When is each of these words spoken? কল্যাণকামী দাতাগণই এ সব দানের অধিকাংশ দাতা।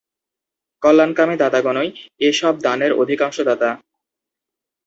কল্যাণকামী 0.83 1.35
দাতাগণই 1.37 1.89
এ 2.19 2.29
সব 2.31 2.53
দানের 2.61 2.91
অধিকাংশ 2.93 3.37
দাতা। 3.41 3.69